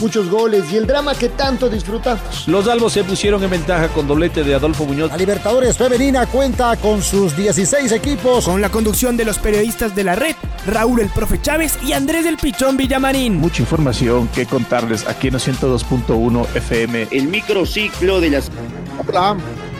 [0.00, 2.46] muchos goles y el drama que tanto disfrutamos.
[2.46, 5.10] Los albos se pusieron en ventaja con doblete de Adolfo Muñoz.
[5.10, 8.44] La Libertadores Femenina cuenta con sus 16 equipos.
[8.44, 10.34] Con la conducción de los periodistas de la red,
[10.66, 13.36] Raúl el Profe Chávez y Andrés del Pichón Villamarín.
[13.36, 17.08] Mucha información que contarles aquí en 102.1 FM.
[17.10, 18.50] El microciclo de las...
[19.06, 19.36] Hola,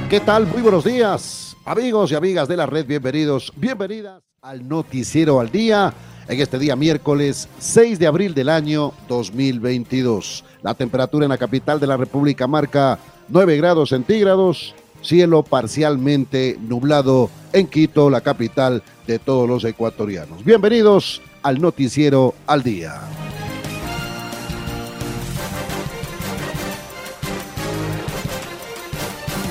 [0.08, 0.46] ¿qué tal?
[0.46, 1.56] Muy buenos días.
[1.64, 5.92] Amigos y amigas de la red, bienvenidos, bienvenidas al Noticiero al Día
[6.28, 10.44] en este día miércoles 6 de abril del año 2022.
[10.62, 12.98] La temperatura en la capital de la República marca
[13.28, 20.44] 9 grados centígrados, cielo parcialmente nublado en Quito, la capital de todos los ecuatorianos.
[20.44, 23.00] Bienvenidos al noticiero al día.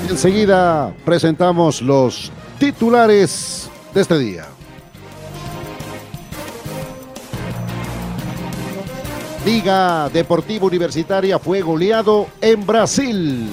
[0.08, 4.46] Enseguida presentamos los titulares de este día.
[9.46, 13.48] Liga Deportiva Universitaria fue goleado en Brasil.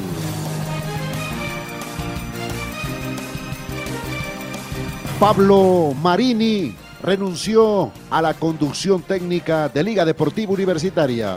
[5.19, 11.35] Pablo Marini renunció a la conducción técnica de Liga Deportiva Universitaria.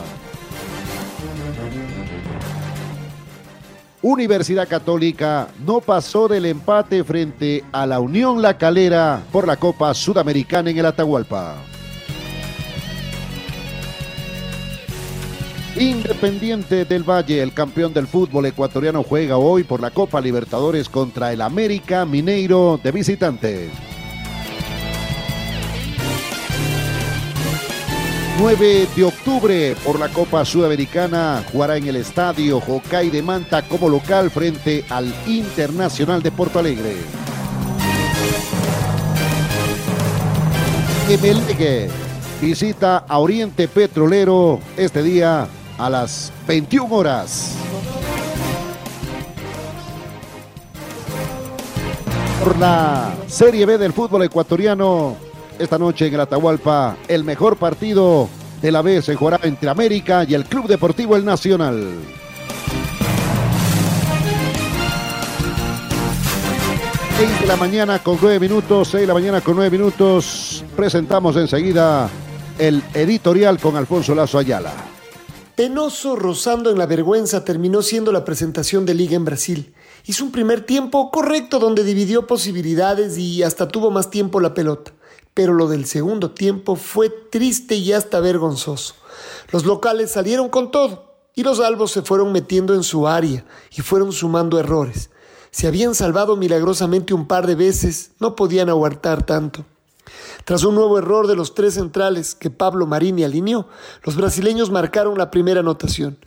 [4.01, 9.93] Universidad Católica no pasó del empate frente a la Unión La Calera por la Copa
[9.93, 11.76] Sudamericana en el Atahualpa.
[15.79, 21.35] Independiente del Valle, el campeón del fútbol ecuatoriano, juega hoy por la Copa Libertadores contra
[21.35, 23.69] el América Mineiro de visitante.
[28.39, 33.91] 9 de octubre por la Copa Sudamericana jugará en el estadio Jocay de Manta como
[33.91, 36.97] local frente al Internacional de Porto Alegre.
[41.11, 41.89] Emelgue
[42.41, 45.47] visita a Oriente Petrolero este día
[45.79, 47.55] a las 21 horas.
[52.43, 55.17] Por la Serie B del fútbol ecuatoriano,
[55.59, 58.29] esta noche en el Atahualpa, el mejor partido
[58.63, 61.89] de la B se jugará entre América y el Club Deportivo El Nacional.
[67.19, 70.63] Seis de la mañana con nueve minutos, seis de la mañana con nueve minutos.
[70.77, 72.11] Presentamos enseguida
[72.59, 74.96] el editorial con Alfonso Lazo Ayala.
[75.57, 79.75] Penoso, rozando en la vergüenza, terminó siendo la presentación de Liga en Brasil.
[80.05, 84.93] Hizo un primer tiempo correcto donde dividió posibilidades y hasta tuvo más tiempo la pelota.
[85.33, 88.97] Pero lo del segundo tiempo fue triste y hasta vergonzoso.
[89.51, 93.81] Los locales salieron con todo y los albos se fueron metiendo en su área y
[93.81, 95.09] fueron sumando errores.
[95.53, 99.65] Se habían salvado milagrosamente un par de veces, no podían aguantar tanto.
[100.45, 103.69] Tras un nuevo error de los tres centrales que Pablo Marini alineó,
[104.05, 106.19] los brasileños marcaron la primera anotación.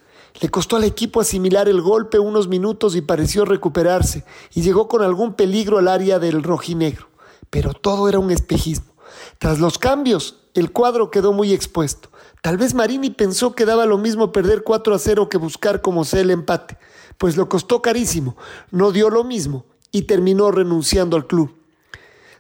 [0.42, 5.02] Le costó al equipo asimilar el golpe unos minutos y pareció recuperarse, y llegó con
[5.02, 7.08] algún peligro al área del rojinegro.
[7.50, 8.94] Pero todo era un espejismo.
[9.40, 12.10] Tras los cambios, el cuadro quedó muy expuesto.
[12.42, 16.06] Tal vez Marini pensó que daba lo mismo perder 4 a 0 que buscar como
[16.06, 16.78] sea el empate,
[17.18, 18.38] pues lo costó carísimo,
[18.72, 21.59] no dio lo mismo y terminó renunciando al club.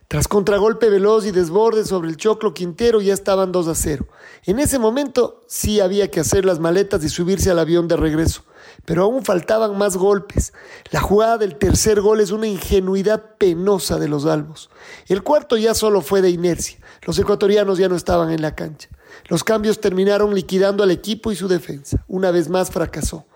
[0.09, 4.07] Tras contragolpe veloz y desborde sobre el Choclo Quintero ya estaban 2 a 0.
[4.45, 8.43] En ese momento sí había que hacer las maletas y subirse al avión de regreso,
[8.85, 10.51] pero aún faltaban más golpes.
[10.89, 14.71] La jugada del tercer gol es una ingenuidad penosa de los albos.
[15.07, 16.79] El cuarto ya solo fue de inercia.
[17.03, 18.89] Los ecuatorianos ya no estaban en la cancha.
[19.27, 22.03] Los cambios terminaron liquidando al equipo y su defensa.
[22.07, 23.27] Una vez más fracasó.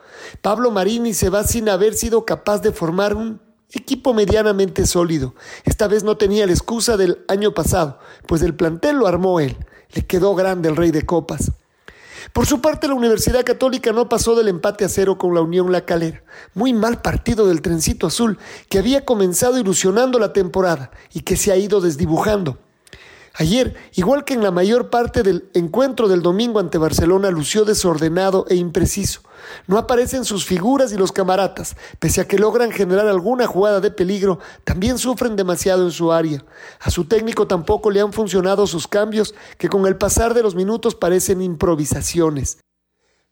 [0.42, 3.43] Pablo Marini se va sin haber sido capaz de formar un
[3.74, 5.34] Equipo medianamente sólido.
[5.64, 7.98] Esta vez no tenía la excusa del año pasado,
[8.28, 9.58] pues el plantel lo armó él.
[9.94, 11.52] Le quedó grande el rey de copas.
[12.34, 15.72] Por su parte, la Universidad Católica no pasó del empate a cero con la Unión
[15.72, 16.24] La Calera.
[16.54, 18.38] Muy mal partido del trencito azul,
[18.70, 22.60] que había comenzado ilusionando la temporada y que se ha ido desdibujando.
[23.36, 28.46] Ayer, igual que en la mayor parte del encuentro del domingo ante Barcelona, lució desordenado
[28.48, 29.22] e impreciso.
[29.66, 33.90] No aparecen sus figuras y los camaratas, pese a que logran generar alguna jugada de
[33.90, 36.46] peligro, también sufren demasiado en su área.
[36.80, 40.54] A su técnico tampoco le han funcionado sus cambios, que con el pasar de los
[40.54, 42.60] minutos parecen improvisaciones.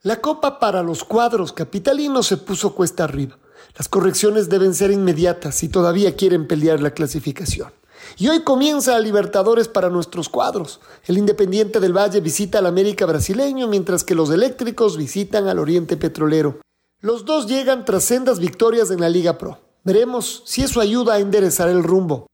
[0.02, 3.38] La copa para los cuadros capitalinos se puso cuesta arriba.
[3.78, 7.72] Las correcciones deben ser inmediatas si todavía quieren pelear la clasificación.
[8.18, 10.80] Y hoy comienza Libertadores para nuestros cuadros.
[11.06, 15.98] El Independiente del Valle visita al América brasileño, mientras que los eléctricos visitan al Oriente
[15.98, 16.60] Petrolero.
[17.00, 19.60] Los dos llegan tras sendas victorias en la Liga Pro.
[19.84, 22.28] Veremos si eso ayuda a enderezar el rumbo.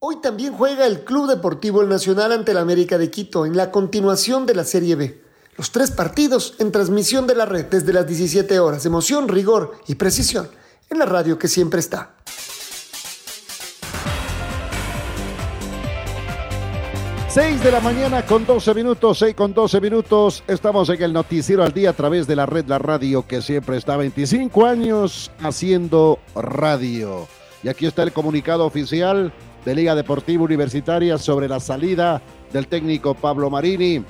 [0.00, 4.46] Hoy también juega el Club Deportivo Nacional ante el América de Quito en la continuación
[4.46, 5.22] de la Serie B.
[5.56, 8.84] Los tres partidos en transmisión de la red desde las 17 horas.
[8.86, 10.48] Emoción, rigor y precisión
[10.90, 12.16] en la radio que siempre está.
[17.34, 20.44] 6 de la mañana con 12 minutos, 6 con 12 minutos.
[20.46, 23.76] Estamos en el Noticiero al Día a través de la red La Radio que siempre
[23.76, 27.26] está 25 años haciendo radio.
[27.64, 29.32] Y aquí está el comunicado oficial
[29.64, 32.22] de Liga Deportiva Universitaria sobre la salida
[32.52, 34.04] del técnico Pablo Marini.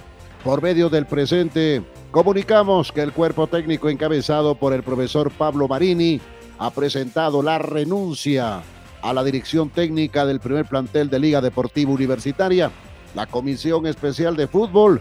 [0.44, 6.20] Por medio del presente, comunicamos que el cuerpo técnico encabezado por el profesor Pablo Marini
[6.58, 8.60] ha presentado la renuncia
[9.00, 12.70] a la dirección técnica del primer plantel de Liga Deportiva Universitaria
[13.14, 15.00] la Comisión Especial de Fútbol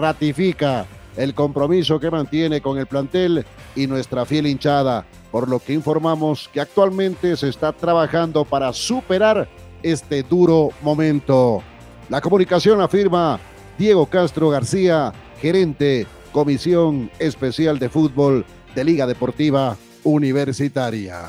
[0.00, 3.44] ratifica el compromiso que mantiene con el plantel
[3.76, 9.48] y nuestra fiel hinchada, por lo que informamos que actualmente se está trabajando para superar
[9.82, 11.62] este duro momento.
[12.08, 13.38] La comunicación afirma
[13.78, 18.44] Diego Castro García, gerente, Comisión Especial de Fútbol
[18.74, 21.22] de Liga Deportiva Universitaria.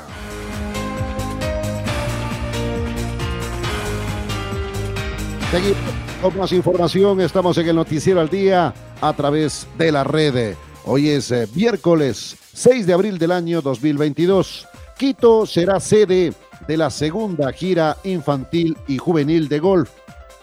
[6.20, 10.54] Con más información, estamos en el Noticiero al Día a través de la red.
[10.84, 14.66] Hoy es eh, miércoles 6 de abril del año 2022.
[14.96, 16.32] Quito será sede
[16.66, 19.90] de la segunda gira infantil y juvenil de golf.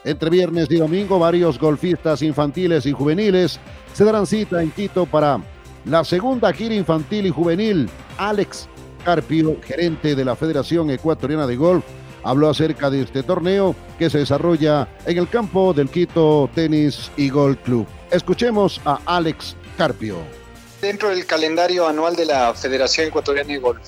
[0.03, 3.59] Entre viernes y domingo, varios golfistas infantiles y juveniles
[3.93, 5.39] se darán cita en Quito para
[5.85, 7.89] la segunda gira infantil y juvenil.
[8.17, 8.67] Alex
[9.03, 11.83] Carpio, gerente de la Federación Ecuatoriana de Golf,
[12.23, 17.29] habló acerca de este torneo que se desarrolla en el campo del Quito Tenis y
[17.29, 17.87] Golf Club.
[18.11, 20.17] Escuchemos a Alex Carpio.
[20.81, 23.81] Dentro del calendario anual de la Federación Ecuatoriana de Golf,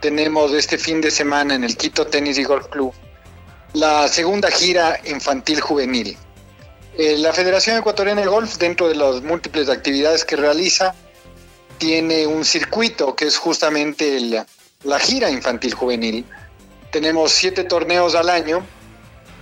[0.00, 2.92] tenemos este fin de semana en el Quito Tenis y Golf Club
[3.72, 6.16] la segunda gira infantil juvenil.
[6.98, 10.94] Eh, la Federación Ecuatoriana de Golf, dentro de las múltiples actividades que realiza,
[11.78, 14.44] tiene un circuito que es justamente
[14.82, 16.24] la gira infantil juvenil
[16.90, 18.64] tenemos siete torneos al año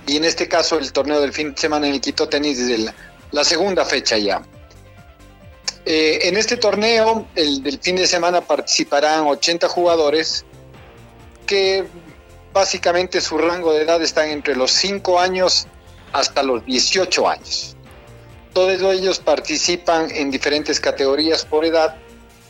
[0.07, 2.93] y en este caso el torneo del fin de semana en el Quito Tenis desde
[3.31, 4.41] la, segunda fecha ya.
[5.85, 10.45] Eh, en este torneo, el del fin de semana participarán 80 jugadores
[11.45, 11.85] que
[12.53, 15.67] básicamente su rango de edad está entre los 5 años
[16.11, 17.75] hasta los 18 años.
[18.53, 21.95] Todos ellos participan en diferentes categorías por edad,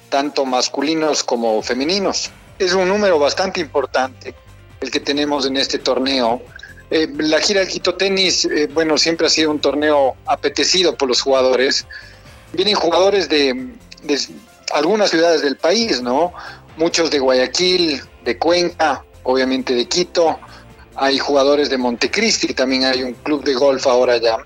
[0.09, 2.31] tanto masculinos como femeninos.
[2.57, 4.33] Es un número bastante importante
[4.81, 6.41] el que tenemos en este torneo.
[6.91, 11.07] Eh, la gira del Quito Tenis, eh, bueno, siempre ha sido un torneo apetecido por
[11.07, 11.85] los jugadores.
[12.53, 13.67] Vienen jugadores de,
[14.73, 16.33] algunas ciudades del país, ¿no?
[16.77, 20.39] Muchos de Guayaquil, de Cuenca, obviamente de Quito.
[20.95, 24.37] Hay jugadores de Montecristi, también hay un club de golf ahora ya.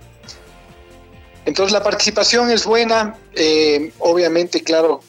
[1.46, 3.16] Entonces la participación es buena.
[3.36, 5.02] Eh, obviamente, claro,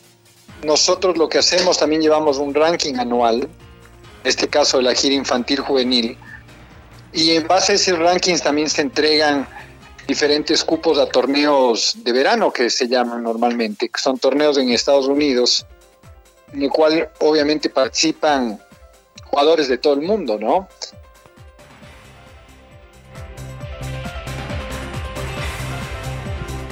[0.63, 3.49] nosotros lo que hacemos también llevamos un ranking anual
[4.25, 6.19] este caso de la gira infantil juvenil.
[7.13, 9.47] Y en base a esos rankings también se entregan
[10.07, 15.07] diferentes cupos a torneos de verano que se llaman normalmente, que son torneos en Estados
[15.07, 15.67] Unidos,
[16.53, 18.61] en el cual obviamente participan
[19.25, 20.69] jugadores de todo el mundo, ¿no?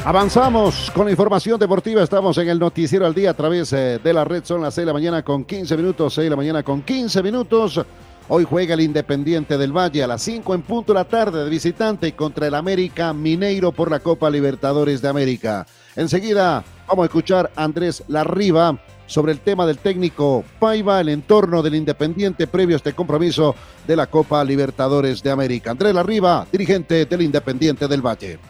[0.04, 2.02] Avanzamos con la información deportiva.
[2.02, 4.44] Estamos en el Noticiero al Día a través eh, de la red.
[4.44, 6.14] Son las 6 de la mañana con 15 minutos.
[6.14, 7.80] 6 de la mañana con 15 minutos.
[8.28, 11.48] Hoy juega el Independiente del Valle a las 5 en punto de la tarde de
[11.48, 15.66] visitante contra el América Mineiro por la Copa Libertadores de América.
[15.94, 21.62] Enseguida vamos a escuchar a Andrés Larriba sobre el tema del técnico Paiva, el entorno
[21.62, 23.54] del Independiente previo a este compromiso
[23.86, 25.70] de la Copa Libertadores de América.
[25.70, 28.40] Andrés Larriba, dirigente del Independiente del Valle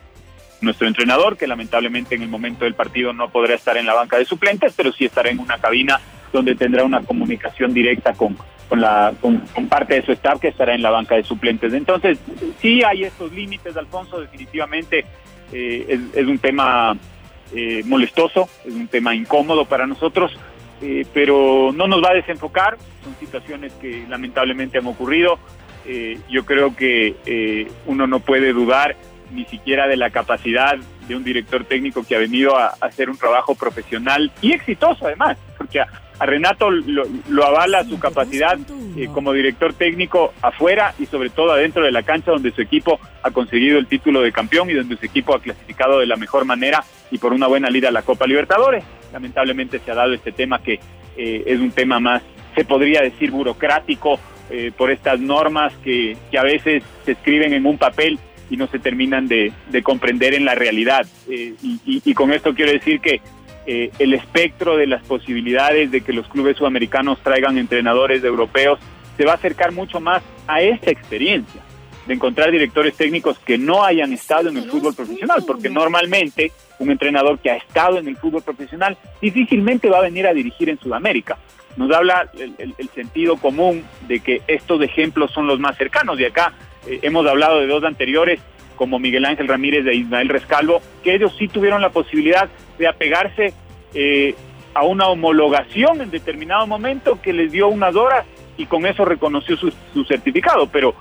[0.62, 4.18] nuestro entrenador, que lamentablemente en el momento del partido no podrá estar en la banca
[4.18, 6.00] de suplentes, pero sí estará en una cabina
[6.32, 8.36] donde tendrá una comunicación directa con,
[8.68, 11.74] con, la, con, parte de su staff que estará en la banca de suplentes.
[11.74, 12.18] Entonces,
[12.60, 15.04] sí hay estos límites, Alfonso, definitivamente
[15.52, 16.96] eh, es, un tema
[17.54, 20.32] eh, molestoso, es un tema incómodo para nosotros,
[20.80, 25.38] eh, pero no nos va a desenfocar, son situaciones que lamentablemente han ocurrido.
[26.30, 28.96] yo creo que uno no puede dudar
[29.32, 30.76] ni siquiera de la capacidad
[31.08, 35.38] de un director técnico que ha venido a, hacer un trabajo profesional y exitoso además,
[35.58, 38.56] porque a Renato lo, avala su capacidad
[38.96, 43.00] eh, como director técnico afuera y sobre todo adentro de la cancha donde su equipo
[43.22, 46.44] ha conseguido el título de campeón y donde su equipo ha clasificado de la mejor
[46.44, 48.84] manera y por una buena lida a la Copa Libertadores.
[49.12, 50.78] Lamentablemente se ha dado este tema que
[51.16, 52.22] eh, es un tema más,
[52.54, 54.20] se podría decir, burocrático
[54.50, 58.18] eh, por estas normas que, que, a veces se escriben en un papel
[58.52, 61.06] y no se terminan de, comprender en la realidad.
[61.28, 63.20] y, y con esto quiero decir que
[63.64, 68.80] eh, el espectro de las posibilidades de que los clubes sudamericanos traigan entrenadores europeos
[69.16, 71.62] se va a acercar mucho más a esta experiencia
[72.08, 76.90] de encontrar directores técnicos que no hayan estado en el fútbol profesional, porque normalmente un
[76.90, 80.80] entrenador que ha estado en el fútbol profesional difícilmente va a venir a dirigir en
[80.80, 81.38] Sudamérica.
[81.76, 86.18] Nos habla el, sentido común de que estos ejemplos son los más cercanos.
[86.18, 86.52] De acá
[86.86, 88.40] eh, hemos hablado de dos anteriores,
[88.76, 92.48] como Miguel Ángel Ramírez de Ismael Rescalvo, que ellos sí tuvieron la posibilidad
[92.78, 93.54] de apegarse
[93.94, 94.34] eh,
[94.74, 98.24] a una homologación en determinado momento que les dio unas horas
[98.56, 100.94] y con eso reconoció su, certificado, pero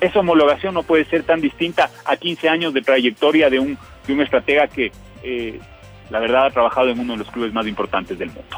[0.00, 4.12] esa homologación no puede ser tan distinta a 15 años de trayectoria de un, de
[4.12, 4.92] un estratega que
[5.22, 5.58] eh,
[6.10, 8.56] la verdad ha trabajado en uno de los clubes más importantes del mundo.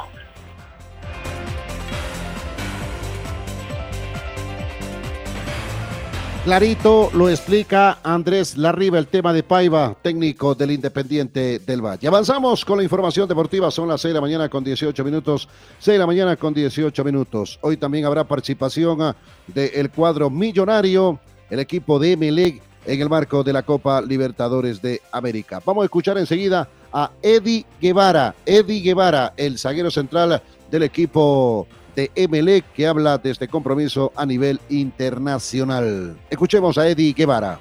[6.45, 12.09] Clarito lo explica Andrés Larriba, el tema de Paiva, técnico del Independiente del Valle.
[12.09, 15.47] Avanzamos con la información deportiva, son las 6 de la mañana con 18 minutos,
[15.81, 17.59] 6 de la mañana con 18 minutos.
[17.61, 19.15] Hoy también habrá participación ah,
[19.49, 21.21] del cuadro millonario,
[21.51, 25.61] el equipo de Emelec en el marco de la Copa Libertadores de América.
[25.63, 31.67] Vamos a escuchar enseguida a Eddie Guevara, Eddie Guevara, el zaguero central del equipo
[32.01, 36.17] de MLE que habla de este compromiso a nivel internacional.
[36.31, 37.59] Escuchemos a Eddie Guevara.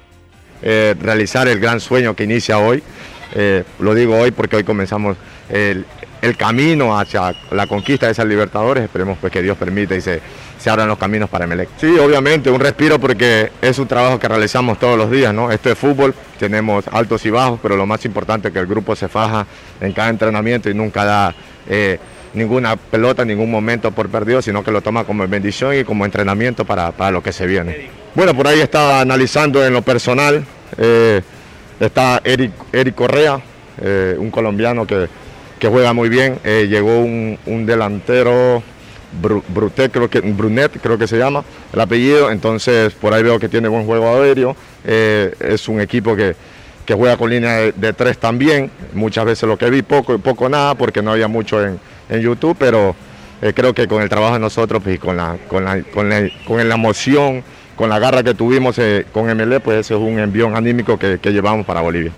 [0.62, 2.82] Eh, realizar el gran sueño que inicia hoy.
[3.34, 5.16] Eh, lo digo hoy porque hoy comenzamos
[5.48, 5.84] el,
[6.36, 8.84] camino hacia la conquista de esas Libertadores.
[8.84, 10.20] Esperemos pues que Dios permita y se,
[10.58, 11.68] se abran los caminos para Emelec.
[11.78, 15.50] Sí, obviamente, un respiro porque es un trabajo que realizamos todos los días, ¿no?
[15.50, 18.96] Esto es fútbol, tenemos altos y bajos, pero lo más importante es que el grupo
[18.96, 19.46] se faja
[19.80, 21.34] en cada entrenamiento y nunca da...
[21.68, 21.98] Eh,
[22.34, 26.64] ninguna pelota, ningún momento por perdido, sino que lo toma como bendición y como entrenamiento
[26.64, 27.88] para, lo que se viene.
[28.14, 30.44] Bueno, por ahí estaba analizando en lo personal,
[30.78, 31.22] eh,
[31.78, 33.40] está Eric, Eric Correa,
[33.80, 35.08] eh, un colombiano que,
[35.60, 38.62] juega muy bien, eh, llegó un, delantero,
[39.92, 43.68] creo que, Brunet creo que se llama el apellido, entonces por ahí veo que tiene
[43.68, 46.34] buen juego aéreo, es un equipo que,
[46.92, 50.74] juega con línea de, tres también, muchas veces lo que vi poco y poco nada
[50.74, 51.78] porque no había mucho en,
[52.10, 52.94] en YouTube, pero
[53.40, 56.28] eh, creo que con el trabajo de nosotros y con la, con la, con la,
[56.44, 57.42] con la emoción,
[57.76, 61.18] con la garra que tuvimos eh, con MLE, pues ese es un envión anímico que,
[61.18, 62.12] que llevamos para Bolivia.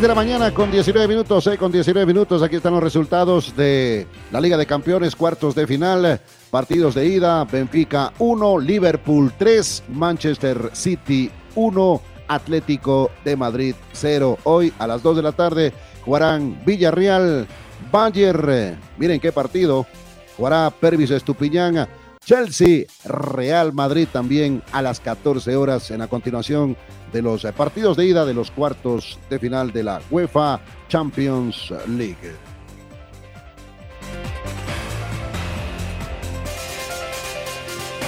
[0.00, 2.42] de la mañana con 19 minutos, eh, con 19 minutos.
[2.42, 6.20] Aquí están los resultados de la Liga de Campeones, cuartos de final,
[6.50, 7.44] partidos de ida.
[7.44, 14.38] Benfica 1, Liverpool 3, Manchester City 1, Atlético de Madrid 0.
[14.44, 15.72] Hoy a las 2 de la tarde
[16.04, 17.46] jugarán Villarreal,
[17.90, 18.78] Bayer.
[18.96, 19.86] Miren qué partido.
[20.36, 21.86] Jugará Pervis Estupiñán,
[22.24, 26.76] Chelsea, Real Madrid también a las 14 horas en la continuación
[27.12, 32.49] de los partidos de ida de los cuartos de final de la UEFA Champions League.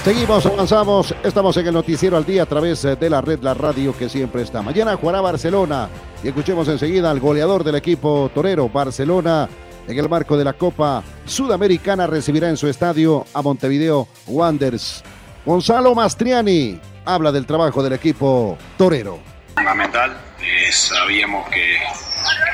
[0.04, 3.96] Seguimos, avanzamos, estamos en el noticiero al día a través de la red La Radio
[3.96, 4.60] que siempre está.
[4.60, 5.88] Mañana jugará Barcelona
[6.24, 9.48] y escuchemos enseguida al goleador del equipo torero Barcelona
[9.86, 15.04] en el marco de la Copa Sudamericana recibirá en su estadio a Montevideo Wanderers.
[15.46, 19.20] Gonzalo Mastriani habla del trabajo del equipo torero.
[19.54, 21.76] Fundamental, eh, sabíamos que,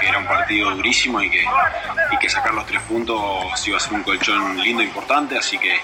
[0.07, 1.45] era un partido durísimo y que,
[2.12, 5.59] y que sacar los tres puntos iba a ser un colchón lindo e importante, así
[5.59, 5.76] que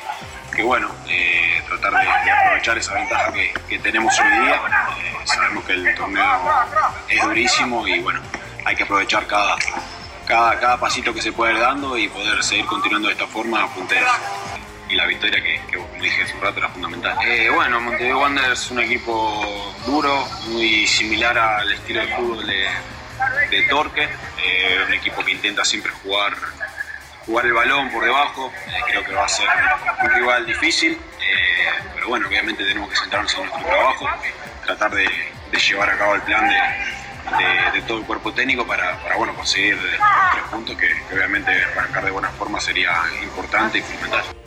[0.55, 4.55] que bueno, eh, tratar de, aprovechar esa ventaja que, tenemos hoy día.
[4.55, 6.41] Eh, sabemos que el torneo
[7.09, 8.21] es durísimo y bueno,
[8.65, 9.57] hay que aprovechar cada,
[10.27, 13.69] cada, cada pasito que se puede ir dando y poder seguir continuando de esta forma
[13.75, 14.09] punteros.
[14.89, 17.17] Y la victoria que, que dije hace un rato era fundamental.
[17.27, 23.63] Eh, bueno, Montevideo Wanderers es un equipo duro, muy similar al estilo de fútbol de
[23.69, 24.09] Torque,
[24.87, 26.35] un equipo que intenta siempre jugar
[27.27, 28.53] jugar el balón por debajo.
[28.67, 29.49] Eh, creo que va a ser
[30.03, 34.09] un rival difícil, eh, pero bueno, obviamente tenemos que centrarnos en nuestro trabajo,
[34.65, 35.09] tratar de,
[35.69, 39.93] llevar a cabo el plan de, todo el cuerpo técnico para, bueno, conseguir los
[40.33, 44.44] tres puntos que, que obviamente arrancar de buena forma sería importante y fundamental.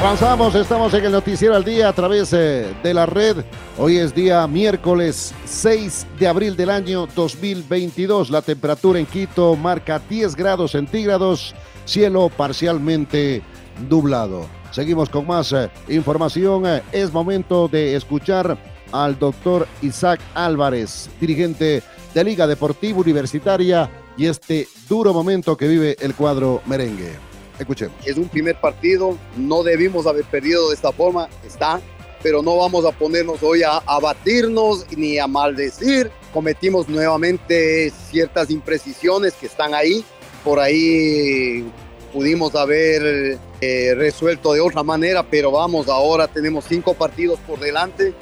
[0.00, 3.38] Avanzamos, estamos en el Noticiero al Día a través eh, de la red.
[3.76, 8.30] Hoy es día miércoles 6 de abril del año 2022.
[8.30, 11.52] La temperatura en Quito marca 10 grados centígrados,
[11.84, 13.42] cielo parcialmente
[13.90, 14.46] nublado.
[14.70, 16.64] Seguimos con más eh, información.
[16.64, 18.56] Eh, es momento de escuchar
[18.92, 21.82] al doctor Isaac Álvarez, dirigente
[22.14, 27.27] de Liga Deportiva Universitaria y este duro momento que vive el cuadro merengue.
[27.58, 27.96] Escuchemos.
[28.04, 31.80] Es un primer partido, no debimos haber perdido de esta forma, está,
[32.22, 36.10] pero no vamos a ponernos hoy a, batirnos ni a maldecir.
[36.32, 40.04] Cometimos nuevamente ciertas imprecisiones que están ahí.
[40.44, 41.64] Por ahí
[42.12, 48.14] pudimos haber eh, resuelto de otra manera, pero vamos, ahora tenemos cinco partidos por delante.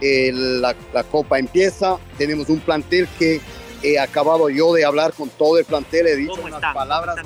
[0.00, 3.40] la, la Copa empieza, tenemos un plantel que
[3.82, 7.16] he acabado yo de hablar con todo el plantel, he dicho unas palabras.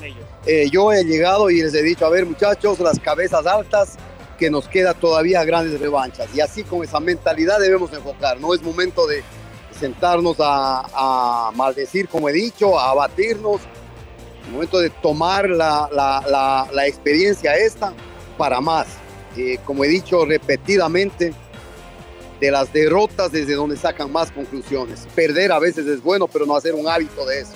[0.47, 3.97] Eh, yo he llegado y les he dicho, a ver muchachos, las cabezas altas,
[4.39, 6.29] que nos queda todavía grandes revanchas.
[6.35, 8.41] Y así con esa mentalidad debemos enfocar.
[8.41, 9.23] No es momento de
[9.79, 13.61] sentarnos a, maldecir, como he dicho, a abatirnos.
[14.45, 17.93] Es momento de tomar la, la, la, experiencia esta
[18.37, 18.87] para más.
[19.37, 21.33] Eh, como he dicho repetidamente,
[22.45, 25.09] de las derrotas desde donde sacan más conclusiones.
[25.15, 27.55] Perder a veces es bueno, pero no hacer un hábito de eso.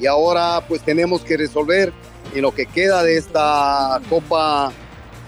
[0.00, 1.92] Y ahora pues tenemos que resolver
[2.34, 4.72] en lo que queda de esta Copa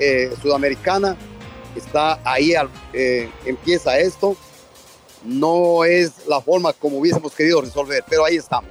[0.01, 1.17] eh, Sudamericana.
[1.77, 2.55] Está ahí,
[2.93, 4.37] eh, empieza esto.
[5.25, 8.71] No es la forma como hubiésemos querido resolver, pero ahí estamos.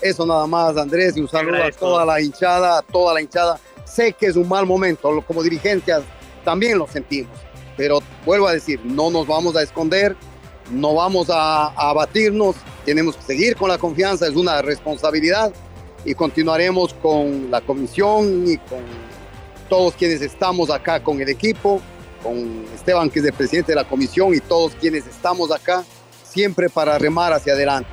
[0.00, 3.60] Eso nada más, Andrés, y un saludo a toda la hinchada, a toda la hinchada.
[3.84, 6.02] Sé que es un mal momento, como dirigencias
[6.44, 7.38] también lo sentimos
[7.78, 10.14] pero vuelvo a decir, no nos vamos a esconder,
[10.70, 15.50] no vamos a, abatirnos, tenemos que seguir con la confianza, es una responsabilidad
[16.04, 18.80] y continuaremos con la comisión y con
[19.70, 21.80] todos quienes estamos acá con el equipo,
[22.22, 25.82] con Esteban que es el presidente de la comisión y todos quienes estamos acá,
[26.22, 27.88] siempre para remar hacia adelante.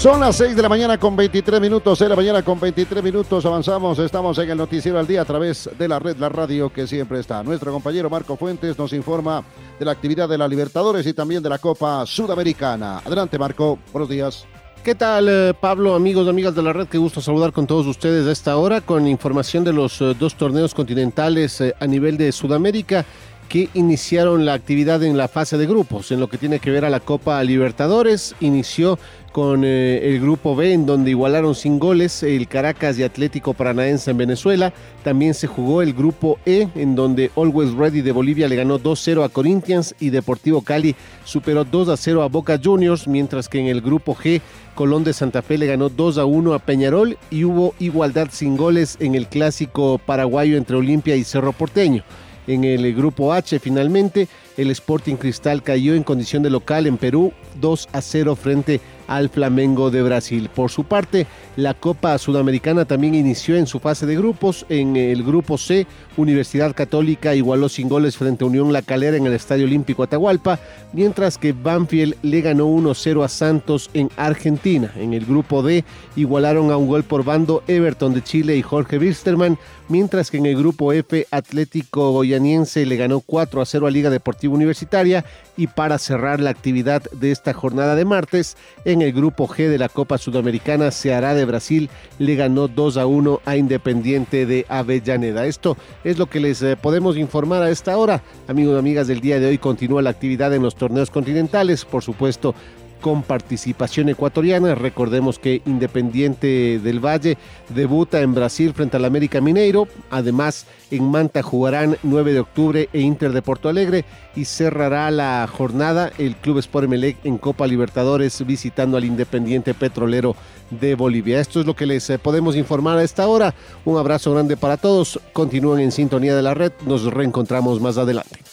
[0.00, 3.04] Son las 6 de la mañana con 23 minutos, 6 de la mañana con 23
[3.04, 6.72] minutos, avanzamos, estamos en el noticiero al día a través de la red, la radio
[6.72, 7.42] que siempre está.
[7.42, 9.44] Nuestro compañero Marco Fuentes nos informa
[9.78, 13.02] de la actividad de la Libertadores y también de la Copa Sudamericana.
[13.04, 14.46] Adelante Marco, buenos días.
[14.82, 16.88] ¿Qué tal, eh, Pablo, amigos y amigas de la red?
[16.88, 20.34] Qué gusto saludar con todos ustedes a esta hora con información de los eh, dos
[20.34, 23.04] torneos continentales eh, a nivel de Sudamérica
[23.50, 26.12] que iniciaron la actividad en la fase de grupos.
[26.12, 28.96] En lo que tiene que ver a la Copa Libertadores, inició
[29.32, 34.12] con eh, el grupo B en donde igualaron sin goles el Caracas y Atlético Paranaense
[34.12, 34.72] en Venezuela.
[35.02, 39.24] También se jugó el grupo E en donde Always Ready de Bolivia le ganó 2-0
[39.24, 44.14] a Corinthians y Deportivo Cali superó 2-0 a Boca Juniors, mientras que en el grupo
[44.14, 44.40] G
[44.76, 49.16] Colón de Santa Fe le ganó 2-1 a Peñarol y hubo igualdad sin goles en
[49.16, 52.04] el clásico paraguayo entre Olimpia y Cerro Porteño.
[52.50, 53.60] En el grupo H.
[53.60, 58.80] Finalmente el Sporting Cristal cayó en condición de local en Perú 2 a 0 frente
[59.10, 60.48] al Flamengo de Brasil.
[60.54, 64.64] Por su parte, la Copa Sudamericana también inició en su fase de grupos.
[64.68, 69.26] En el grupo C, Universidad Católica igualó sin goles frente a Unión La Calera en
[69.26, 70.60] el Estadio Olímpico Atahualpa,
[70.92, 74.92] mientras que Banfield le ganó 1-0 a Santos en Argentina.
[74.96, 78.98] En el grupo D igualaron a un gol por bando Everton de Chile y Jorge
[78.98, 83.90] Wisterman, mientras que en el grupo F Atlético Goyaniense le ganó 4 a 0 a
[83.90, 85.24] Liga Deportiva Universitaria
[85.56, 89.78] y para cerrar la actividad de esta jornada de martes, en el grupo G de
[89.78, 95.46] la Copa Sudamericana, Ceará de Brasil le ganó 2 a 1 a Independiente de Avellaneda.
[95.46, 98.22] Esto es lo que les eh, podemos informar a esta hora.
[98.48, 101.84] Amigos y amigas del día de hoy, continúa la actividad en los torneos continentales.
[101.84, 102.54] Por supuesto,
[103.00, 104.74] con participación ecuatoriana.
[104.74, 107.38] Recordemos que Independiente del Valle
[107.70, 109.88] debuta en Brasil frente al América Mineiro.
[110.10, 114.04] Además, en Manta jugarán 9 de octubre e Inter de Porto Alegre
[114.36, 120.36] y cerrará la jornada el Club Sport Emelec en Copa Libertadores visitando al Independiente Petrolero
[120.70, 121.40] de Bolivia.
[121.40, 123.54] Esto es lo que les eh, podemos informar a esta hora.
[123.84, 125.20] Un abrazo grande para todos.
[125.32, 126.72] Continúen en sintonía de la red.
[126.86, 128.49] Nos reencontramos más adelante.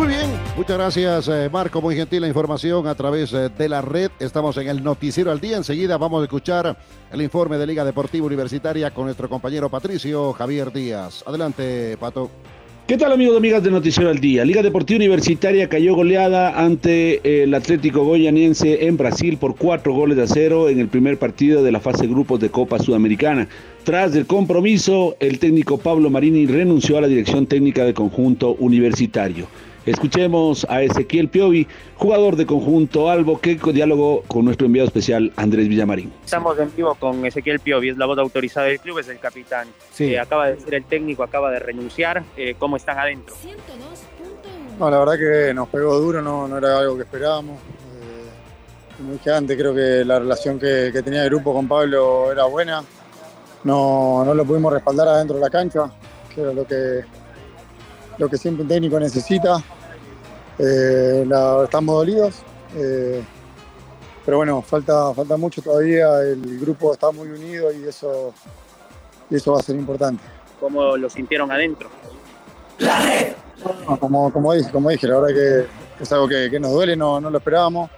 [0.00, 3.82] Muy bien, muchas gracias eh, Marco, muy gentil la información a través eh, de la
[3.82, 4.10] red.
[4.18, 5.58] Estamos en el noticiero al día.
[5.58, 6.74] Enseguida vamos a escuchar
[7.12, 11.22] el informe de Liga Deportiva Universitaria con nuestro compañero Patricio Javier Díaz.
[11.26, 12.30] Adelante, Pato.
[12.86, 14.42] ¿Qué tal amigos y amigas de Noticiero al Día?
[14.42, 20.26] Liga Deportiva Universitaria cayó goleada ante el Atlético Goyaniense en Brasil por cuatro goles a
[20.26, 23.48] cero en el primer partido de la fase grupos de Copa Sudamericana.
[23.84, 29.46] Tras el compromiso, el técnico Pablo Marini renunció a la dirección técnica del conjunto universitario.
[29.86, 31.66] Escuchemos a Ezequiel Piovi,
[31.96, 36.12] jugador de conjunto Albo, que diálogo con nuestro enviado especial Andrés Villamarín.
[36.22, 39.68] Estamos en vivo con Ezequiel Piovi, es la voz autorizada del club, es el capitán.
[39.92, 40.12] Sí.
[40.12, 42.22] Eh, acaba de ser el técnico, acaba de renunciar.
[42.36, 43.34] Eh, ¿Cómo están adentro?
[44.78, 47.56] No, la verdad que nos pegó duro, no, no era algo que esperábamos.
[47.56, 52.30] Eh, como dije antes, creo que la relación que, que tenía el grupo con Pablo
[52.30, 52.84] era buena.
[53.64, 55.90] No, no lo pudimos respaldar adentro de la cancha,
[56.34, 57.00] que era lo que,
[58.20, 59.62] lo que siempre un técnico necesita.
[60.58, 62.34] Eh, la- estamos dolidos,
[62.76, 63.22] eh,
[64.26, 66.20] pero bueno, falta, falta mucho todavía.
[66.20, 68.34] El grupo está muy unido y eso,
[69.30, 70.22] y eso va a ser importante.
[70.60, 71.88] ¿Cómo lo sintieron adentro?
[73.98, 75.34] Como, como, dije, como dije, la verdad
[75.96, 77.90] que es algo que, que nos duele, no, no lo esperábamos.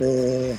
[0.00, 0.58] Eh,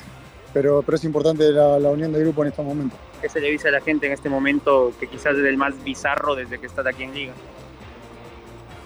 [0.54, 2.98] pero, pero es importante la, la unión del grupo en estos momentos.
[3.22, 5.74] ¿Qué se le dice a la gente en este momento que quizás es el más
[5.84, 7.34] bizarro desde que estás aquí en Liga?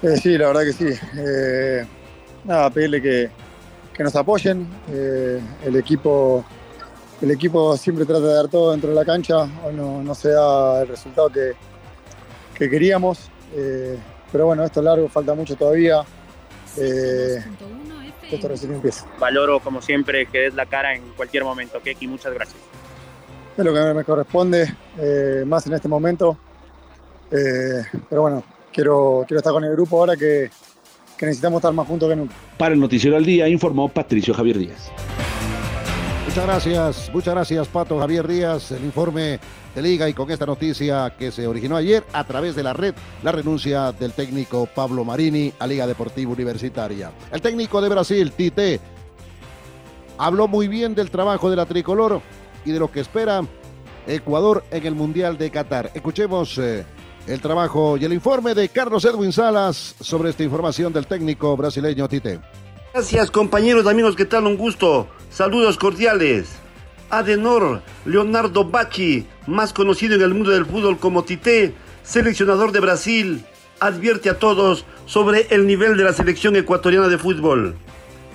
[0.02, 1.00] Eh, sí, la verdad que sí.
[1.18, 1.86] Eh,
[2.44, 3.30] nada, pedirle que,
[3.94, 4.68] que nos apoyen.
[4.92, 6.44] Eh, el, equipo,
[7.22, 9.48] el equipo siempre trata de dar todo dentro de la cancha.
[9.64, 11.52] Hoy no, no se da el resultado que,
[12.56, 13.30] que queríamos.
[14.32, 16.04] Pero bueno, esto es largo, falta mucho todavía.
[16.78, 19.06] Esto recién empieza.
[19.20, 21.82] Valoro, como siempre, que des la cara en cualquier momento.
[21.82, 22.58] Keki, muchas gracias.
[23.58, 24.74] Es lo que me corresponde,
[25.46, 26.38] más en este momento.
[27.30, 30.50] Pero bueno, quiero, quiero estar con el grupo ahora que,
[31.18, 32.36] que necesitamos estar más juntos que nunca.
[32.58, 34.92] Para el Noticiero al Día informó Patricio Javier Díaz.
[36.26, 39.40] Muchas gracias, muchas gracias Pato Javier Díaz, el informe
[39.76, 42.94] de Liga y con esta noticia que se originó ayer a través de la red,
[43.22, 47.12] la renuncia del técnico Pablo Marini a Liga Deportiva Universitaria.
[47.32, 48.80] El técnico de Brasil, Tite,
[50.18, 52.22] habló muy bien del trabajo de la tricolor
[52.64, 53.42] y de lo que espera
[54.08, 55.92] Ecuador en el Mundial de Qatar.
[55.94, 56.86] Escuchemos eh,
[57.28, 62.08] el trabajo y el informe de Carlos Edwin Salas sobre esta información del técnico brasileño
[62.08, 62.40] Tite.
[62.94, 64.48] Gracias compañeros, amigos, ¿qué tal?
[64.48, 65.08] Un gusto.
[65.30, 66.50] Saludos cordiales.
[67.10, 73.46] Adenor Leonardo Bacci, más conocido en el mundo del fútbol como Tite, seleccionador de Brasil,
[73.80, 77.76] advierte a todos sobre el nivel de la selección ecuatoriana de fútbol.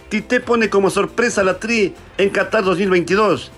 [0.08, 3.50] Tite pone como sorpresa la Tri en Qatar 2022.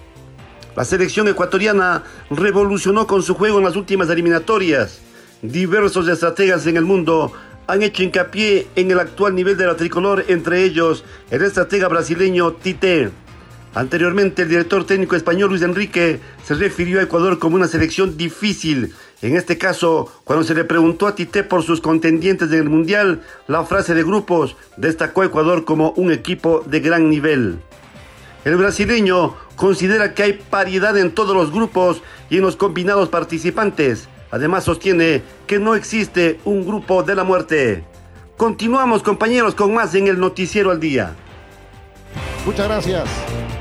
[0.77, 5.01] La selección ecuatoriana revolucionó con su juego en las últimas eliminatorias.
[5.43, 7.33] Diversos estrategas en el mundo
[7.69, 12.55] han hecho hincapié en el actual nivel de la tricolor, entre ellos el estratega brasileño
[12.55, 13.11] Tite.
[13.73, 18.95] Anteriormente, el director técnico español Luis Enrique se refirió a Ecuador como una selección difícil.
[19.23, 23.23] En este caso, cuando se le preguntó a Tite por sus contendientes en el Mundial,
[23.47, 27.61] la frase de grupos destacó a Ecuador como un equipo de gran nivel.
[28.45, 34.09] El brasileño considera que hay paridad en todos los grupos y en los combinados participantes.
[34.31, 37.85] Además sostiene que no existe un grupo de la muerte.
[38.37, 41.15] Continuamos compañeros con más en el Noticiero al Día.
[42.45, 43.09] Muchas gracias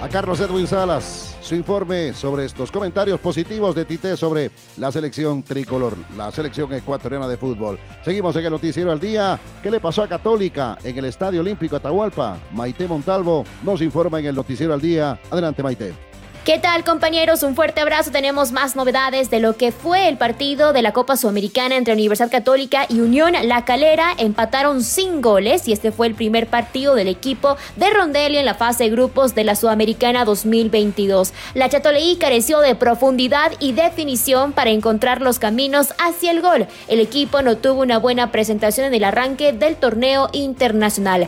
[0.01, 1.35] a Carlos Edwin Salas.
[1.41, 7.25] Su informe sobre estos comentarios positivos de Tite sobre la selección tricolor, la selección ecuatoriana
[7.27, 7.79] de fútbol.
[8.03, 9.39] Seguimos en el Noticiero al Día.
[9.63, 12.37] ¿Qué le pasó a Católica en el Estadio Olímpico Atahualpa?
[12.51, 15.17] Maite Montalvo nos informa en el Noticiero al Día.
[15.31, 16.06] Adelante, Maite.
[16.47, 17.43] ¿Qué tal compañeros?
[17.43, 18.09] Un fuerte abrazo.
[18.09, 22.31] Tenemos más novedades de lo que fue el partido de la Copa Sudamericana entre Universidad
[22.31, 24.13] Católica y Unión La Calera.
[24.17, 28.53] Empataron sin goles y este fue el primer partido del equipo de Rondelli en la
[28.53, 31.33] fase de grupos de la Sudamericana 2022.
[31.53, 36.67] La Chatoleí careció de profundidad y definición para encontrar los caminos hacia el gol.
[36.87, 41.27] El equipo no tuvo una buena presentación en el arranque del torneo internacional.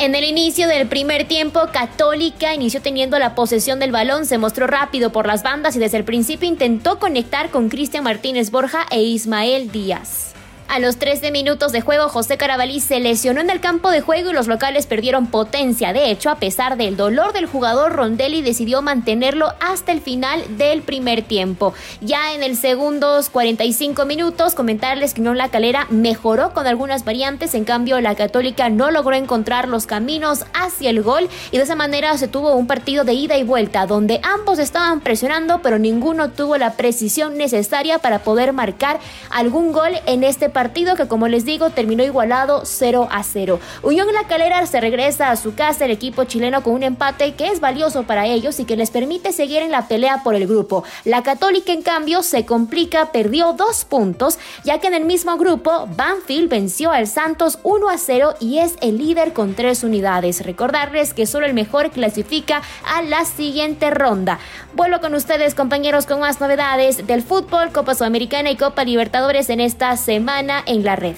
[0.00, 4.68] En el inicio del primer tiempo, Católica inició teniendo la posesión del balón, se mostró
[4.68, 9.02] rápido por las bandas y desde el principio intentó conectar con Cristian Martínez Borja e
[9.02, 10.27] Ismael Díaz.
[10.68, 14.30] A los 13 minutos de juego, José Carabalí se lesionó en el campo de juego
[14.30, 15.94] y los locales perdieron potencia.
[15.94, 20.82] De hecho, a pesar del dolor del jugador, Rondelli decidió mantenerlo hasta el final del
[20.82, 21.72] primer tiempo.
[22.02, 27.64] Ya en el segundos 45 minutos, comentarles que La Calera mejoró con algunas variantes, en
[27.64, 32.16] cambio la Católica no logró encontrar los caminos hacia el gol y de esa manera
[32.18, 36.58] se tuvo un partido de ida y vuelta donde ambos estaban presionando, pero ninguno tuvo
[36.58, 39.00] la precisión necesaria para poder marcar
[39.30, 43.60] algún gol en este partido partido que como les digo terminó igualado 0 a 0.
[43.84, 47.46] Unión La Calera se regresa a su casa el equipo chileno con un empate que
[47.46, 50.82] es valioso para ellos y que les permite seguir en la pelea por el grupo.
[51.04, 55.88] La Católica en cambio se complica, perdió dos puntos ya que en el mismo grupo
[55.94, 60.44] Banfield venció al Santos 1 a 0 y es el líder con tres unidades.
[60.44, 64.40] Recordarles que solo el mejor clasifica a la siguiente ronda.
[64.74, 69.60] Vuelvo con ustedes compañeros con más novedades del fútbol, Copa Sudamericana y Copa Libertadores en
[69.60, 71.16] esta semana en la red.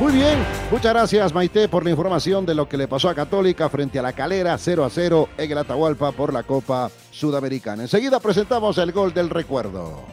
[0.00, 0.38] Muy bien,
[0.70, 4.02] muchas gracias Maite por la información de lo que le pasó a Católica frente a
[4.02, 7.82] la Calera 0 a 0 en el Atahualpa por la Copa Sudamericana.
[7.82, 10.04] Enseguida presentamos el gol del recuerdo.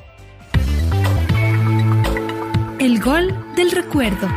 [2.79, 4.27] El gol del recuerdo.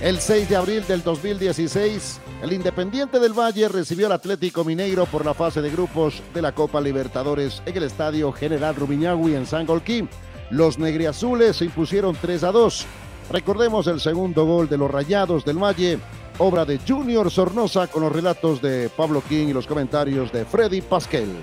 [0.00, 5.24] El 6 de abril del 2016, el Independiente del Valle recibió al Atlético Mineiro por
[5.24, 10.08] la fase de grupos de la Copa Libertadores en el Estadio General Rumiñahui en Sangolquí.
[10.50, 12.86] Los negriazules se impusieron 3 a 2.
[13.32, 15.98] Recordemos el segundo gol de los Rayados del Valle,
[16.38, 20.80] obra de Junior Sornosa con los relatos de Pablo King y los comentarios de Freddy
[20.80, 21.34] Pasquel.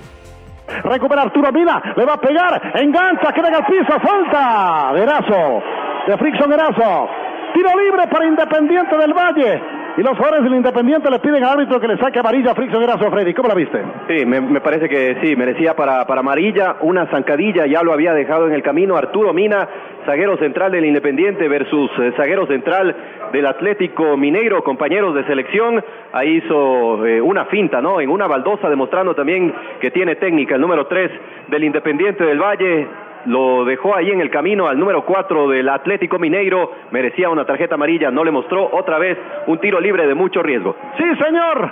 [0.83, 4.93] Recupera Arturo Mina, le va a pegar, engancha, queda el piso, falta.
[4.93, 5.61] Verazo,
[6.07, 7.07] de Frickson Erazo.
[7.53, 9.74] Tiro libre para Independiente del Valle.
[9.97, 12.83] Y los jugadores del Independiente le piden al árbitro que le saque amarilla a Frickson
[12.83, 13.33] Erazo, Freddy.
[13.33, 13.81] ¿Cómo la viste?
[14.09, 18.45] Sí, me, parece que sí, merecía para, para amarilla una zancadilla, ya lo había dejado
[18.45, 19.69] en el camino Arturo Mina,
[20.05, 22.93] zaguero central del Independiente versus eh, zaguero central
[23.31, 25.81] del Atlético Mineiro, compañeros de selección,
[26.11, 28.01] ahí hizo eh, una finta, ¿no?
[28.01, 31.11] En una baldosa, demostrando también que tiene técnica, el número 3
[31.47, 32.85] del Independiente del Valle,
[33.25, 37.75] lo dejó ahí en el camino al número 4 del Atlético Mineiro, merecía una tarjeta
[37.75, 40.75] amarilla, no le mostró otra vez un tiro libre de mucho riesgo.
[40.97, 41.71] Sí, señor.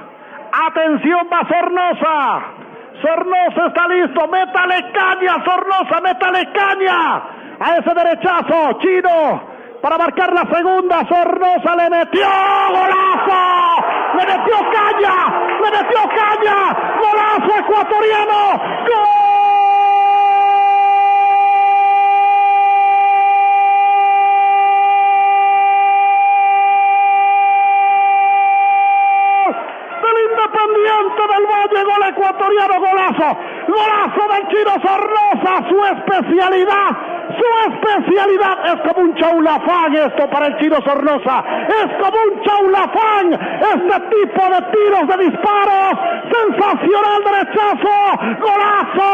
[0.51, 2.43] Atención, va Sornosa.
[3.01, 4.27] Sornosa está listo.
[4.27, 7.23] Métale caña, Sornosa, métale caña.
[7.59, 9.53] A ese derechazo, Chino.
[9.81, 12.27] Para marcar la segunda, Sornosa le metió
[12.69, 13.83] golazo.
[14.17, 15.15] Le metió caña.
[15.61, 16.55] Le metió caña.
[17.01, 18.61] Golazo ecuatoriano.
[18.87, 19.33] ¡Gol!
[30.23, 33.37] Independiente del Valle, gol ecuatoriano, golazo,
[33.67, 40.58] golazo del Chino Sornosa, su especialidad, su especialidad es como un chaulafán esto para el
[40.58, 45.93] Chino Sornosa, es como un chaulafán este tipo de tiros de disparos,
[46.32, 47.96] sensacional derechazo,
[48.39, 49.10] golazo,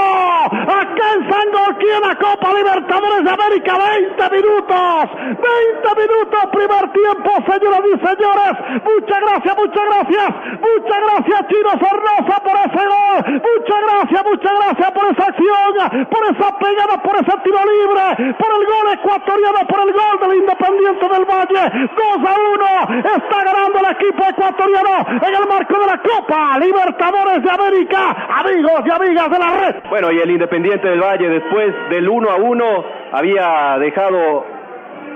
[0.68, 7.32] acá en Sangolquí en la Copa Libertadores de América, 20 minutos, 20 minutos, primer tiempo,
[7.48, 8.54] señoras y señores,
[8.84, 10.30] muchas gracias, muchas gracias,
[10.60, 16.24] muchas gracias Chino Sornosa por ese gol, muchas gracias, muchas gracias por esa acción, por
[16.26, 21.08] esa pegada, por ese tiro libre, por el gol ecuatoriano, por el gol del Independiente
[21.08, 25.98] del Valle, 2 a 1, está ganando el equipo ecuatoriano en el marco de la
[25.98, 29.76] Copa Libertadores de América, amigos y amigas de la red.
[29.89, 34.45] Bueno, y el Independiente del Valle después del 1 a 1 había dejado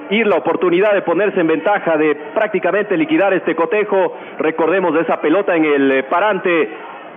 [0.09, 4.15] ir la oportunidad de ponerse en ventaja, de prácticamente liquidar este cotejo.
[4.39, 6.69] Recordemos de esa pelota en el eh, parante,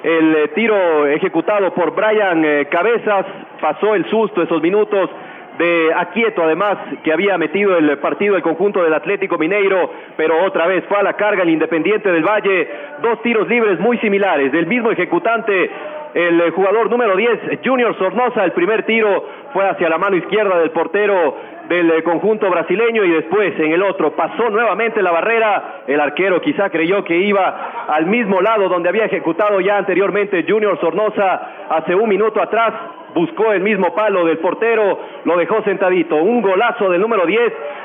[0.03, 3.27] el eh, tiro ejecutado por Brian eh, Cabezas,
[3.61, 5.11] pasó el susto esos minutos
[5.59, 10.67] de Aquieto, además, que había metido el partido el conjunto del Atlético Mineiro, pero otra
[10.67, 12.69] vez fue a la carga el Independiente del Valle,
[13.03, 15.71] dos tiros libres muy similares, del mismo ejecutante,
[16.15, 20.71] el jugador número 10, Junior Sornosa, el primer tiro fue hacia la mano izquierda del
[20.71, 21.37] portero
[21.69, 26.71] del conjunto brasileño y después en el otro pasó nuevamente la barrera, el arquero quizá
[26.71, 32.09] creyó que iba al mismo lado donde había ejecutado ya anteriormente Junior Sornosa hace un
[32.09, 32.73] minuto atrás,
[33.17, 37.41] buscó el mismo palo del portero, lo dejó sentadito, un golazo del número 10,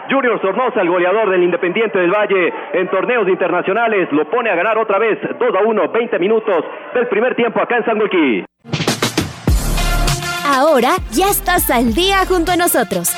[0.10, 4.78] Junior Sornosa, el goleador del Independiente del Valle en torneos internacionales, lo pone a ganar
[4.78, 8.44] otra vez 2 a 1, 20 minutos del primer tiempo acá en Sangolquí.
[10.46, 13.16] Ahora ya estás al día junto a nosotros.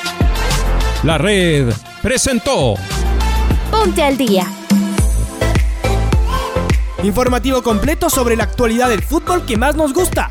[1.02, 1.66] La red
[2.00, 2.74] presentó
[3.72, 4.44] Ponte al día.
[7.02, 10.30] Informativo completo sobre la actualidad del fútbol que más nos gusta,